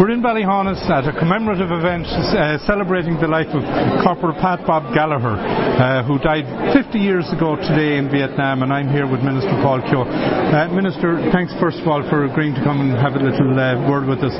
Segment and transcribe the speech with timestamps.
[0.00, 3.60] We're in Ballyhaunis at a commemorative event uh, celebrating the life of
[4.00, 5.36] Corporal Pat Bob Gallagher,
[5.80, 6.44] uh, who died
[6.76, 10.04] 50 years ago today in Vietnam, and I'm here with Minister Paul Keogh.
[10.04, 13.80] Uh, Minister, thanks first of all for agreeing to come and have a little uh,
[13.88, 14.36] word with us.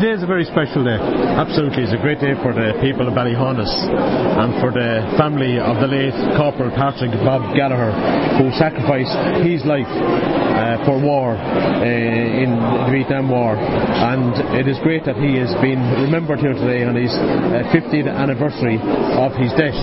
[0.00, 0.96] Today is a very special day.
[0.96, 5.76] Absolutely, it's a great day for the people of Ballyhaunis and for the family of
[5.76, 7.92] the late Corporal Patrick Bob Gallagher,
[8.40, 9.12] who sacrificed
[9.44, 15.20] his life uh, for war uh, in the Vietnam War, and it is great that
[15.20, 18.80] he has been remembered here today on his uh, 50th anniversary
[19.20, 19.76] of his death.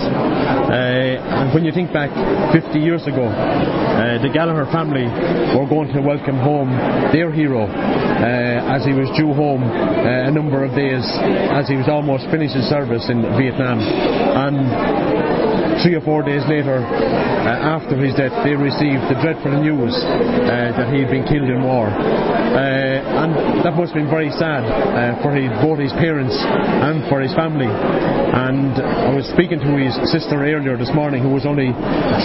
[0.96, 2.08] Uh, and when you think back
[2.56, 5.04] 50 years ago, uh, the Gallagher family
[5.52, 6.72] were going to welcome home
[7.12, 11.04] their hero uh, as he was due home a number of days
[11.52, 13.76] as he was almost finished his service in Vietnam.
[13.76, 15.35] And
[15.82, 20.72] three or four days later, uh, after his death, they received the dreadful news uh,
[20.76, 21.88] that he had been killed in war.
[21.88, 27.04] Uh, and that must have been very sad uh, for his, both his parents and
[27.08, 27.68] for his family.
[27.68, 31.72] And I was speaking to his sister earlier this morning, who was only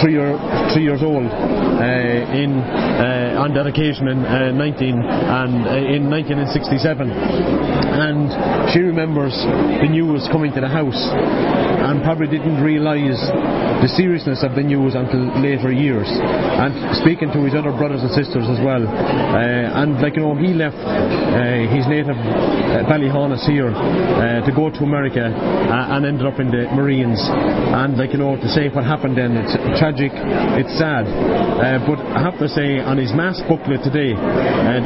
[0.00, 0.36] three, or,
[0.72, 4.22] three years old, uh, in, uh, on that occasion in,
[4.56, 5.52] 19, and,
[5.88, 7.08] in 1967.
[7.08, 8.28] And
[8.72, 10.98] she remembers the news coming to the house
[11.82, 13.20] and probably didn't realise
[13.82, 16.06] the seriousness of the news until later years.
[16.06, 16.70] And
[17.02, 18.86] speaking to his other brothers and sisters as well.
[18.86, 22.86] Uh, and like you know, he left uh, his native uh,
[23.42, 27.18] here uh, to go to America uh, and ended up in the Marines.
[27.74, 31.02] And like you know, to say what happened then, it's tragic, it's sad.
[31.02, 34.14] Uh, but I have to say, on his mass booklet today,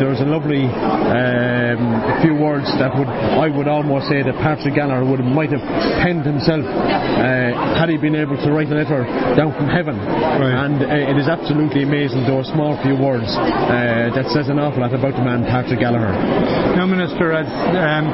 [0.00, 4.74] there was a lovely um, few words that would I would almost say that Patrick
[4.74, 5.64] Gallagher would might have
[6.00, 9.96] penned himself had he been able to write a letter down from heaven.
[9.96, 10.52] Right.
[10.52, 14.80] And uh, it is absolutely amazing, those small few words uh, that says an awful
[14.80, 16.12] lot about the man, Patrick Gallagher.
[16.76, 18.10] Now, Minister, as um,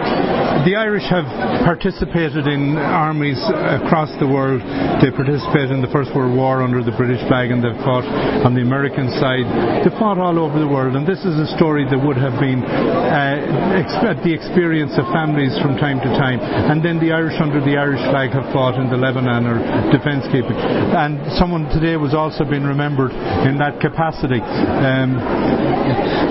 [0.64, 1.26] the Irish have
[1.66, 3.40] participated in armies
[3.82, 4.62] across the world,
[5.02, 8.06] they participated in the First World War under the British flag and they've fought
[8.46, 9.44] on the American side.
[9.82, 12.62] They fought all over the world, and this is a story that would have been
[12.62, 16.38] uh, the experience of families from time to time.
[16.40, 19.58] And then the Irish under the Irish flag have fought in the Lebanon or
[19.90, 20.56] defence keeping.
[20.56, 23.12] And someone today was also being remembered
[23.46, 24.40] in that capacity.
[24.40, 25.18] Um,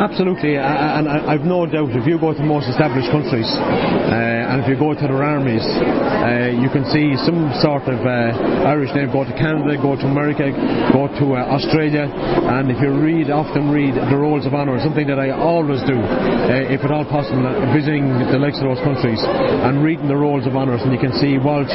[0.01, 4.67] Absolutely, and I've no doubt if you go to most established countries uh, and if
[4.67, 9.13] you go to their armies, uh, you can see some sort of uh, Irish name.
[9.13, 10.49] Go to Canada, go to America,
[10.89, 15.05] go to uh, Australia, and if you read, often read the rolls of honour, something
[15.05, 19.21] that I always do, uh, if at all possible, visiting the likes of those countries
[19.21, 21.69] and reading the rolls of honours, and you can see Walsh,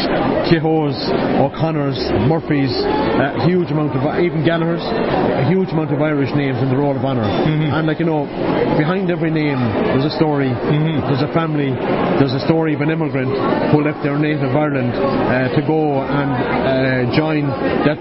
[0.50, 0.96] O'Connor.
[1.66, 6.68] O'Connors, Murphys, a huge amount of, even Gallagher's, a huge amount of Irish names in
[6.68, 7.24] the Roll of Honour.
[7.24, 7.74] Mm-hmm.
[7.74, 8.26] And like, you know,
[8.78, 9.58] behind every name
[9.94, 11.06] there's a story, mm-hmm.
[11.08, 11.72] there's a family,
[12.18, 13.32] there's a story of an immigrant
[13.72, 17.46] who left their native Ireland uh, to go and uh, join
[17.86, 17.98] that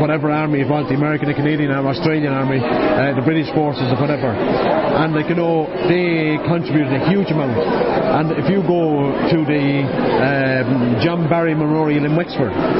[0.00, 3.84] whatever army it was, the American, the Canadian, or Australian army, uh, the British forces,
[3.92, 4.32] or whatever.
[4.32, 7.56] And like you know, they contributed a huge amount.
[7.56, 12.79] And if you go to the um, John Barry Memorial in Wexford, uh,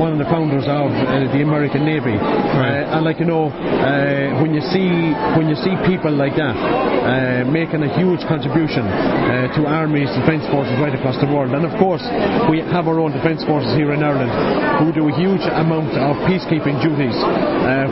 [0.00, 2.16] one of the founders of uh, the American Navy.
[2.16, 2.88] Right.
[2.88, 4.90] Uh, and like you know, uh, when you see
[5.36, 10.44] when you see people like that uh, making a huge contribution uh, to armies, defence
[10.48, 12.02] forces right across the world, and of course
[12.48, 14.32] we have our own defence forces here in Ireland
[14.80, 17.16] who do a huge amount of peacekeeping duties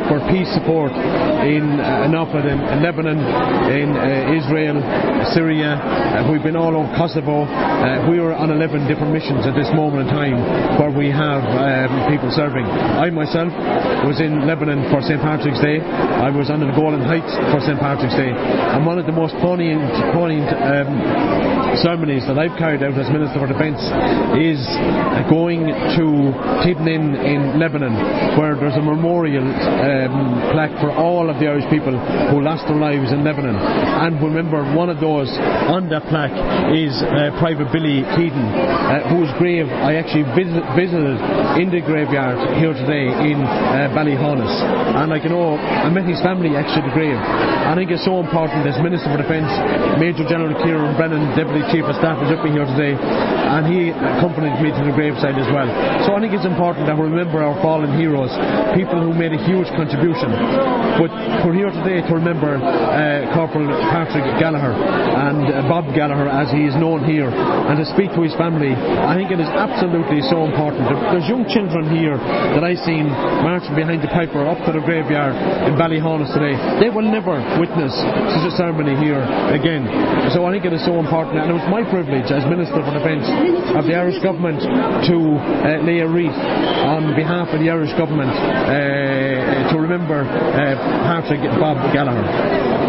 [0.08, 0.92] for peace support
[1.44, 3.20] in uh, in, in Lebanon,
[3.70, 3.90] in
[4.32, 4.80] Israel,
[5.36, 5.76] Syria.
[6.32, 7.44] we've been all over Kosovo.
[8.10, 10.38] we are on 11 different missions at this moment in time
[10.80, 12.66] where we have um, people serving.
[12.66, 13.54] I myself
[14.02, 15.22] was in Lebanon for St.
[15.22, 15.78] Patrick's Day.
[15.78, 17.78] I was on the Golan Heights for St.
[17.78, 18.34] Patrick's Day.
[18.34, 19.78] And one of the most poignant,
[20.10, 20.90] poignant um,
[21.78, 23.78] ceremonies that I've carried out as Minister for Defence
[24.42, 24.58] is
[25.30, 26.06] going to
[26.66, 27.94] Tibnin in Lebanon,
[28.34, 31.94] where there's a memorial um, plaque for all of the Irish people
[32.34, 33.54] who lost their lives in Lebanon.
[33.54, 35.30] And remember, one of those
[35.70, 36.34] on that plaque
[36.74, 41.20] is uh, Private Billy Keaton, uh, whose grave I actually visit, visited
[41.60, 44.48] in the graveyard here today in uh, Ballyhaunis.
[44.96, 47.16] And like you know, I met his family actually at the grave.
[47.16, 49.52] I think it's so important as Minister for Defence,
[50.00, 52.96] Major General Kieran Brennan, Deputy Chief of Staff, is up in here today,
[53.48, 55.68] and he accompanied me to the graveside as well.
[56.04, 58.30] So I think it's important that we remember our fallen heroes,
[58.76, 60.28] people who made a huge contribution.
[61.00, 61.10] But
[61.46, 66.66] we're here today to remember uh, Corporal Patrick Gallagher and uh, Bob Gallagher as he
[66.66, 70.42] is known here and to speak to his family I think it is absolutely so
[70.42, 73.06] important there's young children here that I've seen
[73.46, 75.38] marching behind the Piper up to the graveyard
[75.70, 77.94] in Ballyhaunis today they will never witness
[78.34, 79.22] such a ceremony here
[79.54, 79.86] again
[80.34, 82.90] so I think it is so important and it was my privilege as Minister for
[82.90, 83.26] Defence
[83.78, 88.30] of the Irish Government to uh, lay a wreath on behalf of the Irish Government
[88.30, 90.74] uh, to remember uh,
[91.06, 92.26] Patrick Bob Gallagher.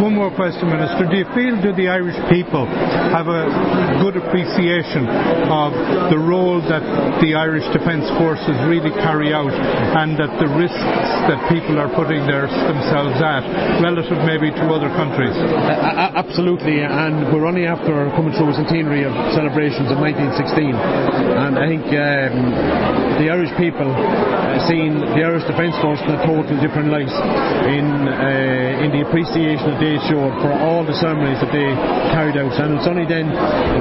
[0.02, 1.12] One more question, Minister.
[1.12, 2.64] Do you feel do the Irish people
[3.12, 5.04] have a good appreciation
[5.52, 5.76] of
[6.08, 6.82] the role that
[7.20, 10.88] the Irish Defence Forces really carry out and that the risks
[11.28, 13.44] that people are putting their, themselves at
[13.84, 15.36] relative maybe to other countries?
[15.36, 21.60] Uh, absolutely, and we're only after coming through a centenary of celebrations of 1916 and
[21.60, 26.56] I think um, the Irish people uh, seeing the Irish Defence Force in a totally
[26.64, 27.12] different light
[27.68, 31.68] in, uh, in the appreciation that they showed for all the ceremonies that they
[32.16, 33.28] carried out and it's only then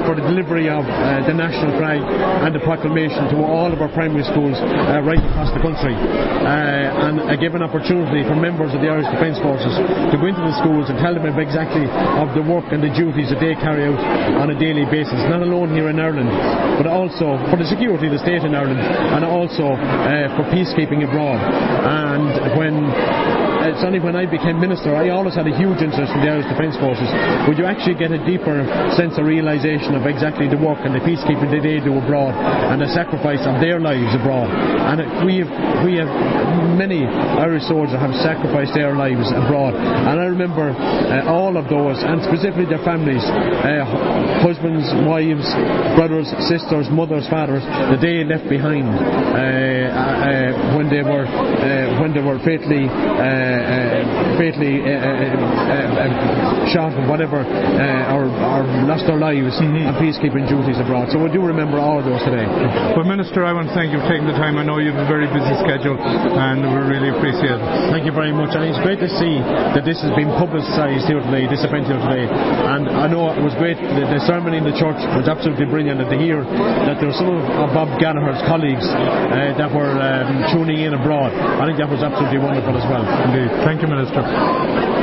[0.03, 2.03] for the delivery of uh, the national flag
[2.43, 7.07] and the proclamation to all of our primary schools uh, right across the country uh,
[7.07, 9.71] and a given opportunity for members of the Irish Defence Forces
[10.11, 11.87] to go into the schools and tell them exactly
[12.19, 13.99] of the work and the duties that they carry out
[14.43, 16.27] on a daily basis not alone here in Ireland
[16.75, 21.05] but also for the security of the state in Ireland and also uh, for peacekeeping
[21.05, 21.37] abroad.
[21.39, 22.88] And when
[23.69, 26.47] it's only when I became minister, I always had a huge interest in the Irish
[26.47, 27.09] Defence Forces.
[27.47, 28.63] Would you actually get a deeper
[28.95, 32.31] sense of realisation of exactly the work and the peacekeeping that they do abroad
[32.71, 34.47] and the sacrifice of their lives abroad?
[34.47, 35.51] And we have,
[35.83, 36.11] we have
[36.79, 39.75] many Irish soldiers have sacrificed their lives abroad.
[39.75, 43.83] And I remember uh, all of those, and specifically their families, uh,
[44.39, 45.45] husbands, wives,
[45.99, 52.13] brothers, sisters, mothers, fathers, that they left behind uh, uh when they were uh, when
[52.13, 57.43] they were fatally uh, uh fatally uh, uh, shot whatever,
[58.13, 58.68] or, or,
[58.99, 59.87] lost their lives mm-hmm.
[59.87, 61.07] on peacekeeping duties abroad.
[61.07, 62.43] So we do remember all of those today.
[62.95, 64.59] Well, Minister, I want to thank you for taking the time.
[64.59, 67.63] I know you have a very busy schedule, and we really appreciate it.
[67.95, 69.39] Thank you very much, and it's great to see
[69.71, 72.27] that this has been publicised here today, this event here today.
[72.27, 73.79] And I know it was great.
[73.79, 77.19] The, the ceremony in the church was absolutely brilliant, and to hear that there were
[77.19, 81.31] some of Bob Gallagher's colleagues uh, that were um, tuning in abroad.
[81.31, 83.03] I think that was absolutely wonderful as well.
[83.07, 83.51] Indeed.
[83.63, 84.98] Thank you, Minister.